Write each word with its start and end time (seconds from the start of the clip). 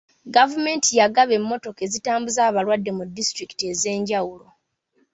Gavumenti 0.35 0.89
yagaba 0.99 1.31
emmotoka 1.39 1.79
ezitambuza 1.87 2.39
abalwadde 2.49 2.91
mu 2.97 3.03
disitulikiti 3.15 3.63
ez'enjawulo. 3.71 4.47